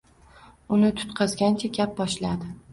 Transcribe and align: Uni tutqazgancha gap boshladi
Uni 0.77 0.89
tutqazgancha 1.03 1.71
gap 1.79 1.97
boshladi 2.03 2.53